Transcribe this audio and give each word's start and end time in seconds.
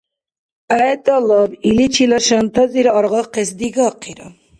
ГӀе, 0.69 0.93
тӀалаб... 1.03 1.51
Иличила 1.69 2.19
шантазира 2.27 2.91
аргъахъес 2.97 3.49
дигахъира. 3.57 4.27